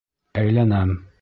[0.43, 0.97] Әйләнәм.